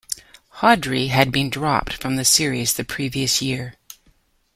Hawtrey 0.61 1.09
had 1.09 1.31
been 1.31 1.51
dropped 1.51 1.93
from 1.93 2.15
the 2.15 2.25
series 2.25 2.73
the 2.73 2.83
previous 2.83 3.39
year. 3.39 3.75